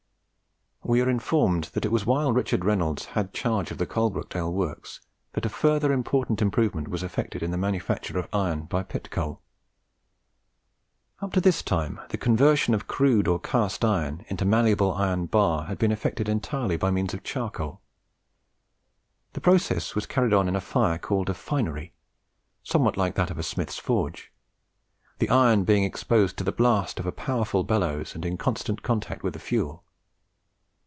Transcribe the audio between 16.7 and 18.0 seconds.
by means of charcoal.